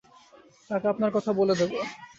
তাকে 0.69 0.87
আপনার 0.87 1.11
কথা 1.13 1.31
বলে 1.33 1.53
দেবো। 1.55 1.77